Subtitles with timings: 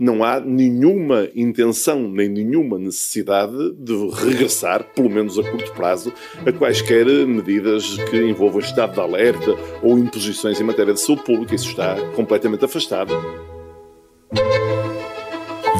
[0.00, 6.10] não há nenhuma intenção nem nenhuma necessidade de regressar, pelo menos a curto prazo,
[6.46, 11.54] a quaisquer medidas que envolvam estado de alerta ou imposições em matéria de saúde pública.
[11.54, 13.14] Isso está completamente afastado.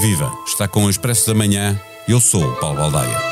[0.01, 0.31] Viva!
[0.47, 1.81] Está com o Expresso da Manhã.
[2.07, 3.30] Eu sou o Paulo Baldaia.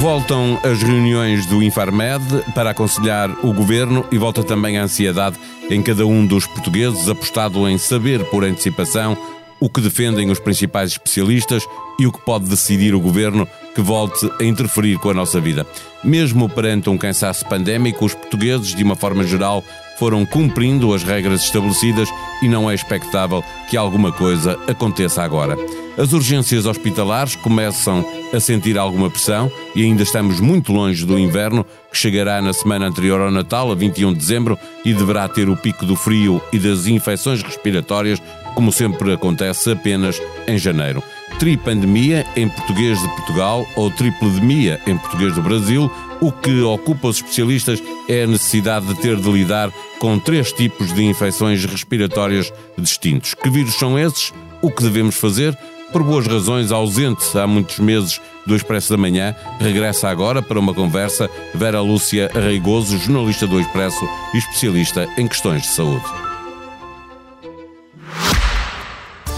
[0.00, 2.22] Voltam as reuniões do Infarmed
[2.54, 5.38] para aconselhar o governo e volta também a ansiedade
[5.70, 9.16] em cada um dos portugueses, apostado em saber por antecipação
[9.58, 11.66] o que defendem os principais especialistas
[11.98, 15.66] e o que pode decidir o governo que volte a interferir com a nossa vida.
[16.04, 19.64] Mesmo perante um cansaço pandémico, os portugueses, de uma forma geral,
[19.98, 22.08] foram cumprindo as regras estabelecidas
[22.42, 25.56] e não é expectável que alguma coisa aconteça agora.
[25.98, 31.64] As urgências hospitalares começam a sentir alguma pressão e ainda estamos muito longe do inverno,
[31.90, 35.56] que chegará na semana anterior ao Natal, a 21 de dezembro, e deverá ter o
[35.56, 38.20] pico do frio e das infecções respiratórias,
[38.54, 41.02] como sempre acontece apenas em janeiro.
[41.38, 45.90] Tripandemia em português de Portugal ou tripledemia em português do Brasil,
[46.20, 50.92] o que ocupa os especialistas é a necessidade de ter de lidar com três tipos
[50.92, 53.32] de infecções respiratórias distintos.
[53.32, 54.32] Que vírus são esses?
[54.60, 55.56] O que devemos fazer?
[55.92, 60.74] Por boas razões, ausente há muitos meses do Expresso da Manhã, regressa agora para uma
[60.74, 66.04] conversa Vera Lúcia Arreigoso, jornalista do Expresso e especialista em questões de saúde.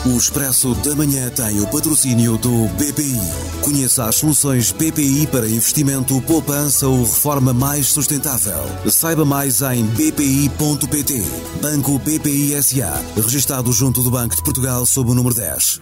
[0.06, 3.20] O Expresso da Manhã tem o patrocínio do BPI.
[3.62, 8.64] Conheça as soluções BPI para investimento, poupança ou reforma mais sustentável.
[8.90, 11.22] Saiba mais em bpi.pt.
[11.60, 13.02] Banco BPI SA.
[13.16, 15.80] Registado junto do Banco de Portugal sob o número 10.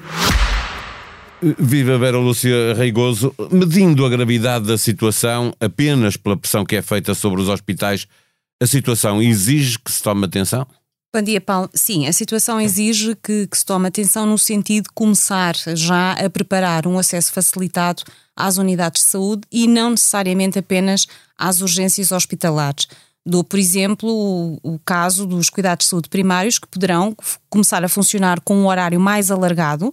[1.41, 3.35] Viva Vera Lúcia Reigoso.
[3.51, 8.07] Medindo a gravidade da situação apenas pela pressão que é feita sobre os hospitais,
[8.61, 10.67] a situação exige que se tome atenção?
[11.15, 11.71] Bom dia, Paulo.
[11.75, 16.29] Sim, a situação exige que, que, se tome atenção no sentido de começar já a
[16.29, 18.03] preparar um acesso facilitado
[18.35, 21.07] às unidades de saúde e não necessariamente apenas
[21.39, 22.87] às urgências hospitalares.
[23.25, 27.17] Dou, por exemplo, o, o caso dos cuidados de saúde primários, que poderão
[27.49, 29.93] começar a funcionar com um horário mais alargado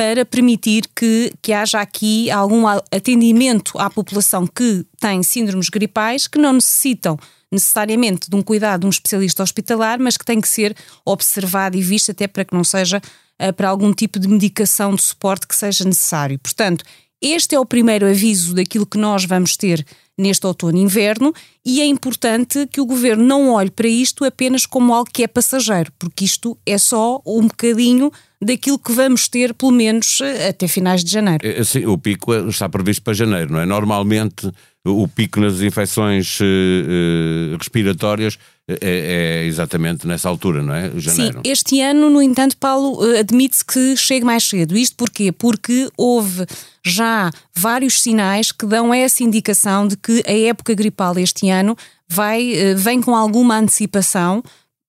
[0.00, 6.38] para permitir que, que haja aqui algum atendimento à população que tem síndromes gripais que
[6.38, 7.18] não necessitam
[7.52, 10.74] necessariamente de um cuidado de um especialista hospitalar, mas que tem que ser
[11.04, 15.02] observado e visto até para que não seja uh, para algum tipo de medicação de
[15.02, 16.38] suporte que seja necessário.
[16.38, 16.82] Portanto,
[17.20, 19.86] este é o primeiro aviso daquilo que nós vamos ter
[20.16, 24.64] neste outono e inverno e é importante que o governo não olhe para isto apenas
[24.64, 28.10] como algo que é passageiro, porque isto é só um bocadinho
[28.42, 31.46] daquilo que vamos ter, pelo menos eh, até finais de janeiro.
[31.46, 33.66] É, sim, o pico está previsto para janeiro, não é?
[33.66, 34.50] Normalmente
[34.86, 40.90] o pico nas infecções uh, respiratórias é, é, exatamente nessa altura, não é?
[40.96, 41.40] Janeiro.
[41.44, 44.76] Sim, este ano, no entanto, Paulo, admite-se que chegue mais cedo.
[44.76, 45.32] Isto porquê?
[45.32, 46.46] Porque houve
[46.84, 51.76] já vários sinais que dão essa indicação de que a época gripal este ano
[52.08, 54.42] vai, vem com alguma antecipação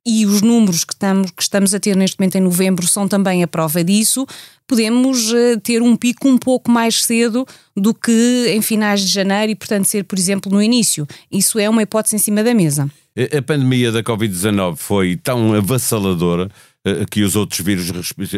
[0.06, 3.44] e os números que estamos, que estamos a ter neste momento em novembro são também
[3.44, 4.26] a prova disso,
[4.68, 7.46] podemos uh, ter um pico um pouco mais cedo
[7.76, 11.08] do que em finais de janeiro e, portanto, ser, por exemplo, no início.
[11.32, 12.90] Isso é uma hipótese em cima da mesa.
[13.38, 16.50] A pandemia da Covid-19 foi tão avassaladora
[16.88, 17.92] uh, que os outros vírus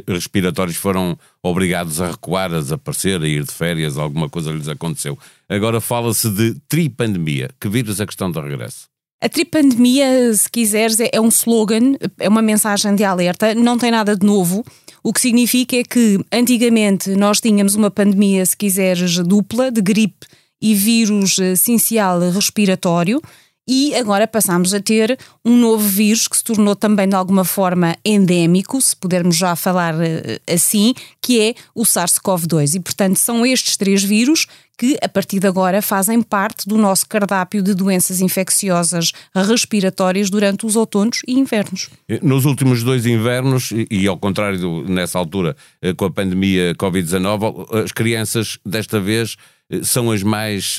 [0.08, 5.18] respiratórios foram obrigados a recuar, a desaparecer, a ir de férias, alguma coisa lhes aconteceu.
[5.48, 7.52] Agora fala-se de tripandemia.
[7.62, 8.93] Que vírus é que estão de regresso?
[9.24, 13.90] A tripandemia, se quiseres, é, é um slogan, é uma mensagem de alerta, não tem
[13.90, 14.66] nada de novo.
[15.02, 20.28] O que significa é que antigamente nós tínhamos uma pandemia, se quiseres, dupla, de gripe
[20.62, 23.22] e vírus essencial respiratório,
[23.66, 27.96] e agora passamos a ter um novo vírus que se tornou também de alguma forma
[28.04, 32.76] endémico, se pudermos já falar eh, assim, que é o SARS-CoV-2.
[32.76, 34.48] E portanto são estes três vírus
[34.78, 40.66] que a partir de agora fazem parte do nosso cardápio de doenças infecciosas respiratórias durante
[40.66, 41.90] os outonos e invernos.
[42.22, 47.84] Nos últimos dois invernos, e ao contrário do, nessa altura eh, com a pandemia Covid-19,
[47.84, 49.36] as crianças desta vez
[49.70, 50.78] eh, são as mais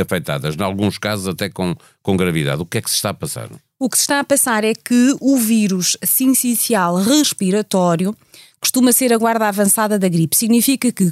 [0.00, 2.62] afetadas, em alguns casos até com, com gravidade.
[2.62, 3.48] O que é que se está a passar?
[3.78, 8.16] O que se está a passar é que o vírus sincicial respiratório
[8.60, 10.36] costuma ser a guarda avançada da gripe.
[10.36, 11.10] Significa que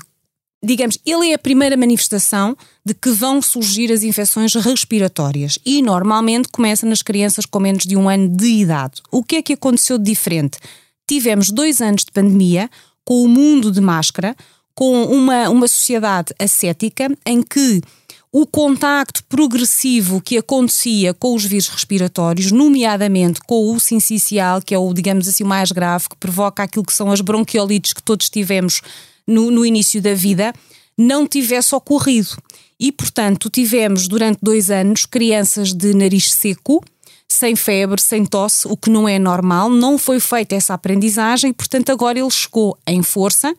[0.62, 6.49] digamos, ele é a primeira manifestação de que vão surgir as infecções respiratórias e normalmente
[6.49, 9.01] começa nas crianças com menos de um ano de idade.
[9.11, 10.59] O que é que aconteceu de diferente?
[11.09, 12.71] Tivemos dois anos de pandemia,
[13.05, 14.37] com o mundo de máscara,
[14.75, 17.81] com uma, uma sociedade ascética em que
[18.33, 24.79] o contacto progressivo que acontecia com os vírus respiratórios, nomeadamente com o sincicial, que é
[24.79, 28.31] o, digamos assim, o mais grave, que provoca aquilo que são as bronquiolites que todos
[28.31, 28.83] tivemos
[29.27, 30.53] no, no início da vida,
[30.97, 32.37] não tivesse ocorrido.
[32.79, 36.83] E, portanto, tivemos durante dois anos crianças de nariz seco,
[37.29, 41.91] sem febre, sem tosse, o que não é normal, não foi feita essa aprendizagem, portanto,
[41.91, 43.55] agora ele chegou em força.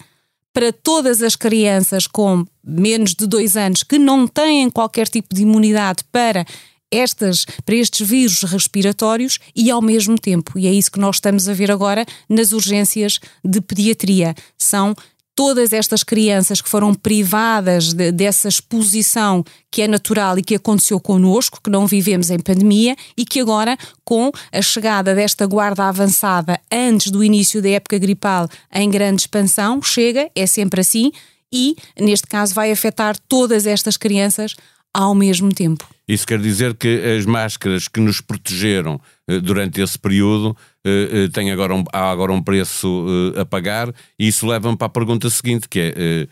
[0.54, 5.44] Para todas as crianças com menos de dois anos que não têm qualquer tipo de
[5.44, 6.46] imunidade para
[6.92, 11.48] estas, para estes vírus respiratórios e ao mesmo tempo, e é isso que nós estamos
[11.48, 14.94] a ver agora nas urgências de pediatria, são
[15.36, 21.00] todas estas crianças que foram privadas de, dessa exposição que é natural e que aconteceu
[21.00, 26.60] connosco, que não vivemos em pandemia e que agora, com a chegada desta guarda avançada
[26.72, 31.12] antes do início da época gripal em grande expansão, chega, é sempre assim,
[31.52, 34.56] e neste caso vai afetar todas estas crianças
[34.94, 35.88] ao mesmo tempo.
[36.08, 40.56] Isso quer dizer que as máscaras que nos protegeram eh, durante esse período
[40.86, 43.06] eh, eh, têm agora um, há agora um preço
[43.40, 46.28] a pagar e isso leva-me para a pergunta seguinte, que é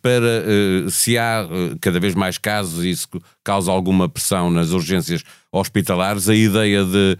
[0.00, 1.46] para se há
[1.80, 3.08] cada vez mais casos e isso
[3.42, 7.18] causa alguma pressão nas urgências hospitalares, a ideia de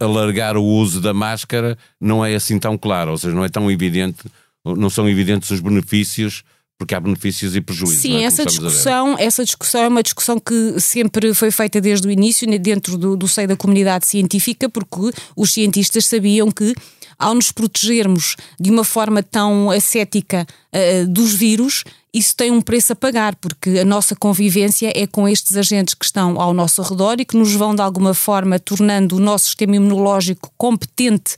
[0.00, 3.70] alargar o uso da máscara não é assim tão clara, ou seja, não é tão
[3.70, 4.24] evidente,
[4.64, 6.44] não são evidentes os benefícios
[6.78, 7.98] porque há benefícios e prejuízos.
[7.98, 8.22] Sim, é?
[8.22, 12.96] essa discussão, essa discussão é uma discussão que sempre foi feita desde o início dentro
[12.96, 16.72] do, do seio da comunidade científica, porque os cientistas sabiam que
[17.18, 21.82] ao nos protegermos de uma forma tão ascética uh, dos vírus,
[22.14, 26.04] isso tem um preço a pagar, porque a nossa convivência é com estes agentes que
[26.04, 29.74] estão ao nosso redor e que nos vão de alguma forma tornando o nosso sistema
[29.74, 31.34] imunológico competente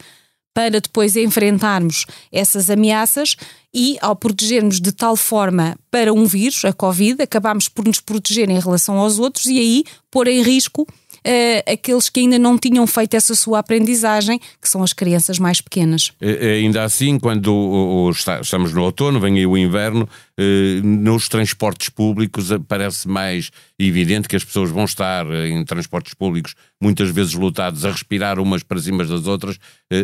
[0.54, 3.36] para depois enfrentarmos essas ameaças
[3.72, 8.50] e, ao protegermos de tal forma para um vírus, a Covid, acabamos por nos proteger
[8.50, 10.86] em relação aos outros e aí pôr em risco
[11.26, 15.60] uh, aqueles que ainda não tinham feito essa sua aprendizagem, que são as crianças mais
[15.60, 16.12] pequenas.
[16.20, 20.08] Ainda assim, quando o, o, estamos no outono, vem aí o inverno,
[20.38, 26.54] uh, nos transportes públicos parece mais evidente que as pessoas vão estar em transportes públicos
[26.80, 29.58] muitas vezes lutados a respirar umas para cima das outras.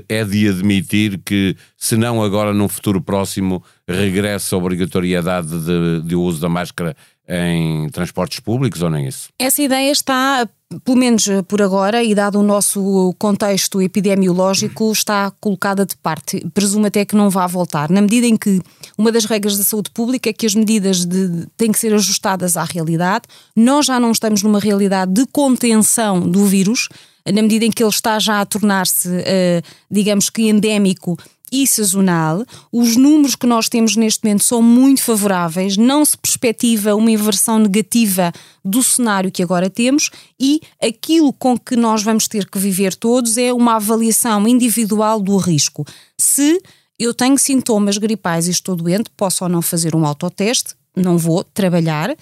[0.08, 6.14] É de admitir que, se não agora num futuro próximo, regressa a obrigatoriedade de, de
[6.14, 6.96] uso da máscara
[7.28, 9.30] em transportes públicos ou nem isso?
[9.38, 10.48] Essa ideia está
[10.84, 16.44] pelo menos eh, por agora, e dado o nosso contexto epidemiológico, está colocada de parte.
[16.52, 18.60] Presumo até que não vá voltar, na medida em que
[18.98, 22.56] uma das regras da saúde pública é que as medidas de, têm que ser ajustadas
[22.56, 23.24] à realidade.
[23.54, 26.88] Nós já não estamos numa realidade de contenção do vírus,
[27.24, 31.18] na medida em que ele está já a tornar-se, uh, digamos que endémico
[31.52, 32.44] e sazonal.
[32.72, 37.58] Os números que nós temos neste momento são muito favoráveis, não se perspectiva uma inversão
[37.58, 38.32] negativa
[38.64, 43.36] do cenário que agora temos e aquilo com que nós vamos ter que viver todos
[43.36, 45.86] é uma avaliação individual do risco.
[46.18, 46.60] Se
[46.98, 51.44] eu tenho sintomas gripais e estou doente, posso ou não fazer um autoteste, não vou
[51.44, 52.16] trabalhar.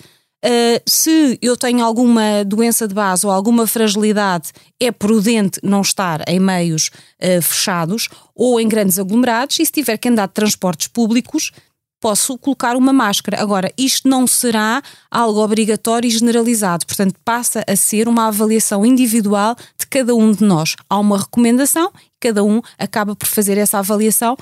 [0.45, 6.23] Uh, se eu tenho alguma doença de base ou alguma fragilidade, é prudente não estar
[6.29, 6.91] em meios
[7.23, 11.51] uh, fechados ou em grandes aglomerados, e se tiver que andar de transportes públicos,
[11.99, 13.41] posso colocar uma máscara.
[13.41, 19.57] Agora, isto não será algo obrigatório e generalizado, portanto, passa a ser uma avaliação individual
[19.81, 20.77] de cada um de nós.
[20.91, 24.37] Há uma recomendação, cada um acaba por fazer essa avaliação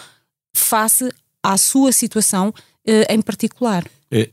[0.53, 1.09] face
[1.41, 2.53] à sua situação uh,
[3.09, 3.85] em particular.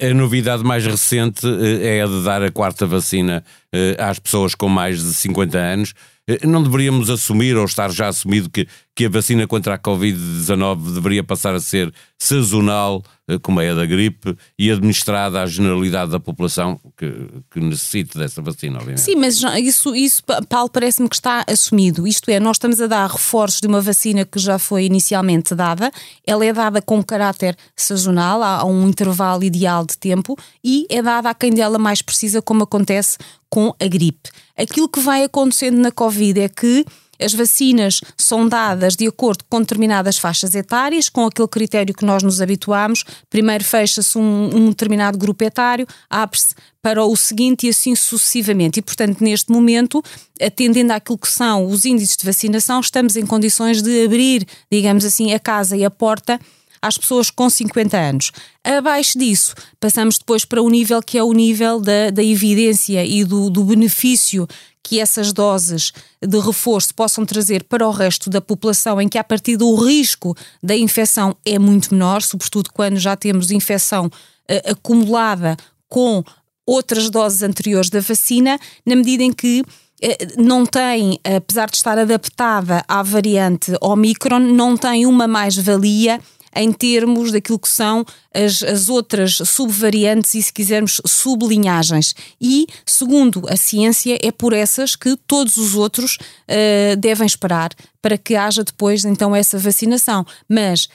[0.02, 4.54] A novidade mais recente eh, é a de dar a quarta vacina eh, às pessoas
[4.54, 5.94] com mais de 50 anos.
[6.30, 10.94] Eh, não deveríamos assumir, ou estar já assumido, que, que a vacina contra a Covid-19
[10.94, 16.12] deveria passar a ser sazonal, eh, como é a da gripe, e administrada à generalidade
[16.12, 17.12] da população que,
[17.50, 19.02] que necessite dessa vacina, obviamente.
[19.02, 22.06] Sim, mas isso, isso Paulo, parece-me que está assumido.
[22.06, 25.92] Isto é, nós estamos a dar reforços de uma vacina que já foi inicialmente dada,
[26.28, 31.32] ela é dada com caráter sazonal, há um intervalo ideal de tempo, e é dada
[31.32, 33.18] a quem dela mais precisa, como acontece
[33.50, 34.30] com a gripe.
[34.58, 36.86] Aquilo que vai acontecendo na Covid é que
[37.22, 42.24] as vacinas são dadas de acordo com determinadas faixas etárias, com aquele critério que nós
[42.24, 43.04] nos habituamos.
[43.30, 48.80] Primeiro fecha-se um, um, determinado grupo etário, abre-se para o seguinte e assim sucessivamente.
[48.80, 50.02] E, portanto, neste momento,
[50.42, 55.34] atendendo àquilo que são os índices de vacinação, estamos em condições de abrir, digamos assim,
[55.34, 56.40] a casa e a porta
[56.82, 58.32] às pessoas com 50 anos.
[58.64, 63.24] Abaixo disso, passamos depois para o nível que é o nível da, da evidência e
[63.24, 64.48] do, do benefício
[64.84, 69.24] que essas doses de reforço possam trazer para o resto da população, em que a
[69.24, 75.56] partir do risco da infecção é muito menor, sobretudo quando já temos infecção uh, acumulada
[75.88, 76.24] com
[76.66, 79.64] outras doses anteriores da vacina, na medida em que
[80.02, 86.20] eh, não tem, apesar de estar adaptada à variante Omicron, não tem uma mais-valia
[86.56, 92.14] em termos daquilo que são as, as outras subvariantes e, se quisermos, sublinhagens.
[92.40, 98.18] E, segundo a ciência, é por essas que todos os outros uh, devem esperar para
[98.18, 100.26] que haja depois então essa vacinação.
[100.48, 100.88] Mas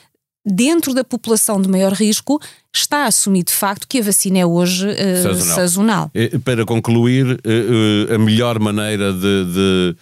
[0.45, 2.39] dentro da população de maior risco,
[2.73, 5.55] está assumido de facto que a vacina é hoje uh, sazonal.
[5.55, 6.11] sazonal.
[6.43, 9.97] Para concluir, uh, a melhor maneira de, de uh,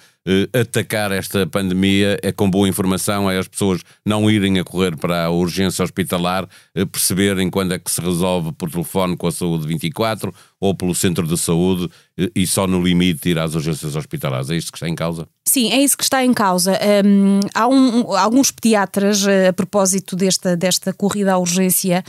[0.53, 2.17] atacar esta pandemia.
[2.21, 6.45] É com boa informação, é as pessoas não irem a correr para a urgência hospitalar,
[6.45, 10.95] uh, perceberem quando é que se resolve por telefone com a saúde 24 ou pelo
[10.95, 14.49] centro de saúde uh, e só no limite ir às urgências hospitalares.
[14.49, 15.27] É isto que está em causa?
[15.45, 16.79] Sim, é isso que está em causa.
[17.05, 22.03] Um, há um, alguns pediatras, a propósito desta, desta corrida à urgência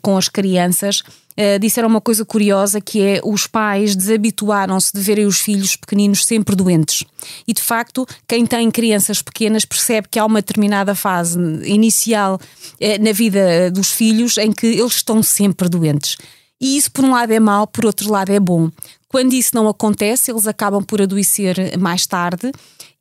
[0.00, 1.02] com as crianças,
[1.60, 6.56] disseram uma coisa curiosa que é os pais desabituaram-se de verem os filhos pequeninos sempre
[6.56, 7.04] doentes.
[7.46, 12.40] E de facto, quem tem crianças pequenas percebe que há uma determinada fase inicial
[13.00, 16.16] na vida dos filhos em que eles estão sempre doentes.
[16.60, 18.68] E isso, por um lado, é mau, por outro lado, é bom.
[19.08, 22.52] Quando isso não acontece, eles acabam por adoecer mais tarde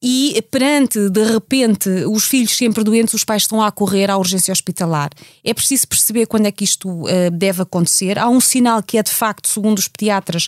[0.01, 4.51] e perante, de repente, os filhos sempre doentes, os pais estão a correr à urgência
[4.51, 5.09] hospitalar.
[5.43, 8.19] É preciso perceber quando é que isto uh, deve acontecer.
[8.19, 10.47] Há um sinal que é, de facto, segundo os pediatras,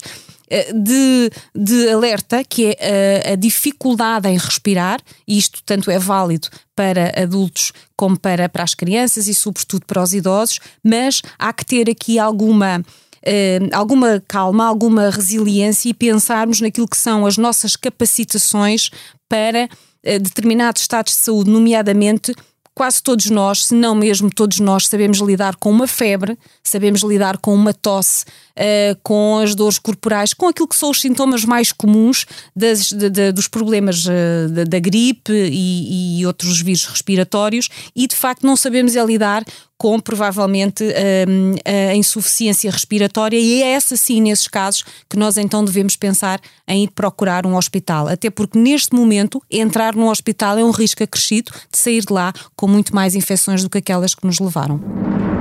[0.74, 6.50] de, de alerta, que é uh, a dificuldade em respirar, e isto tanto é válido
[6.76, 11.66] para adultos como para, para as crianças e, sobretudo, para os idosos, mas há que
[11.66, 17.76] ter aqui alguma uh, alguma calma, alguma resiliência e pensarmos naquilo que são as nossas
[17.76, 18.90] capacitações
[19.28, 22.34] para uh, determinados estados de saúde, nomeadamente
[22.80, 27.38] quase todos nós, se não mesmo todos nós, sabemos lidar com uma febre, sabemos lidar
[27.38, 28.24] com uma tosse,
[28.60, 32.26] uh, com as dores corporais, com aquilo que são os sintomas mais comuns
[32.56, 38.16] das, de, de, dos problemas uh, da, gripe e, e, outros vírus respiratórios e de
[38.16, 39.44] facto não sabemos é lidar
[39.78, 41.56] com provavelmente um,
[41.92, 46.84] a insuficiência respiratória, e é essa sim, nesses casos, que nós então devemos pensar em
[46.84, 48.10] ir procurar um hospital.
[48.10, 52.34] Até porque neste momento, entrar num hospital é um risco acrescido de sair de lá
[52.58, 55.39] com muito mais infecções do que aquelas que nos levaram.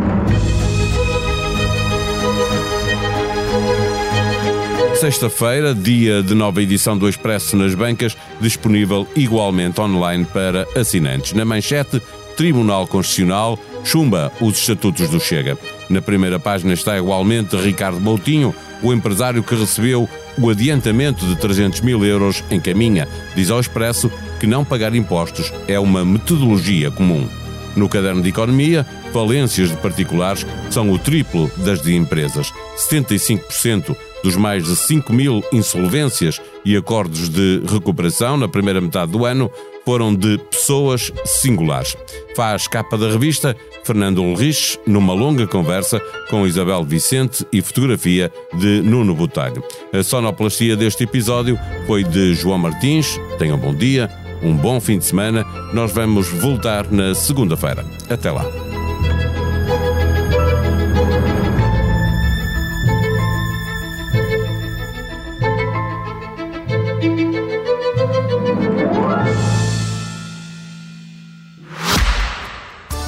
[5.00, 11.34] Sexta-feira, dia de nova edição do Expresso nas bancas, disponível igualmente online para assinantes.
[11.34, 12.02] Na manchete,
[12.36, 15.56] Tribunal Constitucional chumba os estatutos do Chega.
[15.88, 18.52] Na primeira página está igualmente Ricardo Moutinho,
[18.82, 23.06] o empresário que recebeu o adiantamento de 300 mil euros em caminha.
[23.36, 27.28] Diz ao Expresso que não pagar impostos é uma metodologia comum.
[27.76, 32.52] No caderno de economia, falências de particulares são o triplo das de empresas.
[32.76, 39.24] 75% dos mais de 5 mil insolvências e acordos de recuperação na primeira metade do
[39.24, 39.50] ano
[39.84, 41.96] foram de pessoas singulares.
[42.36, 45.98] Faz capa da revista Fernando Ulrich numa longa conversa
[46.28, 49.64] com Isabel Vicente e fotografia de Nuno Botelho.
[49.90, 53.18] A sonoplastia deste episódio foi de João Martins.
[53.38, 54.10] Tenham um bom dia,
[54.42, 55.42] um bom fim de semana.
[55.72, 57.82] Nós vamos voltar na segunda-feira.
[58.10, 58.67] Até lá.